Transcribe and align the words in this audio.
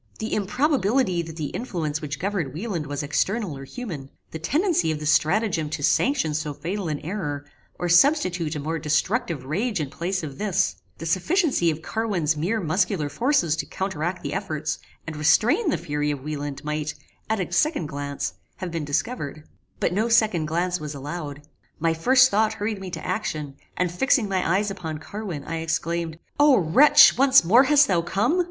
The 0.17 0.33
improbability 0.33 1.21
that 1.21 1.35
the 1.35 1.51
influence 1.53 2.01
which 2.01 2.17
governed 2.17 2.53
Wieland 2.55 2.87
was 2.87 3.03
external 3.03 3.55
or 3.55 3.65
human; 3.65 4.09
the 4.31 4.39
tendency 4.39 4.91
of 4.91 4.99
this 4.99 5.11
stratagem 5.11 5.69
to 5.69 5.83
sanction 5.83 6.33
so 6.33 6.55
fatal 6.55 6.87
an 6.89 6.99
error, 7.01 7.45
or 7.77 7.87
substitute 7.87 8.55
a 8.55 8.59
more 8.59 8.79
destructive 8.79 9.45
rage 9.45 9.79
in 9.79 9.91
place 9.91 10.23
of 10.23 10.39
this; 10.39 10.77
the 10.97 11.05
sufficiency 11.05 11.69
of 11.69 11.83
Carwin's 11.83 12.35
mere 12.35 12.59
muscular 12.59 13.09
forces 13.09 13.55
to 13.57 13.67
counteract 13.67 14.23
the 14.23 14.33
efforts, 14.33 14.79
and 15.05 15.15
restrain 15.15 15.69
the 15.69 15.77
fury 15.77 16.09
of 16.09 16.23
Wieland, 16.23 16.63
might, 16.63 16.95
at 17.29 17.39
a 17.39 17.51
second 17.53 17.85
glance, 17.85 18.33
have 18.55 18.71
been 18.71 18.83
discovered; 18.83 19.43
but 19.79 19.93
no 19.93 20.09
second 20.09 20.47
glance 20.47 20.79
was 20.79 20.95
allowed. 20.95 21.43
My 21.77 21.93
first 21.93 22.31
thought 22.31 22.53
hurried 22.53 22.81
me 22.81 22.89
to 22.89 23.05
action, 23.05 23.55
and, 23.77 23.91
fixing 23.91 24.27
my 24.27 24.51
eyes 24.55 24.71
upon 24.71 24.97
Carwin 24.97 25.43
I 25.43 25.57
exclaimed 25.57 26.17
"O 26.39 26.57
wretch! 26.57 27.19
once 27.19 27.43
more 27.43 27.65
hast 27.65 27.87
thou 27.87 28.01
come? 28.01 28.39